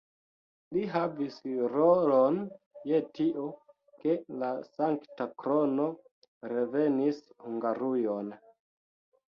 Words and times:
Li 0.75 0.85
havis 0.93 1.35
rolon 1.73 2.39
je 2.93 3.01
tio, 3.19 3.45
ke 4.01 4.17
la 4.45 4.51
Sankta 4.71 5.29
Krono 5.45 5.89
revenis 6.57 7.23
Hungarujon. 7.47 8.37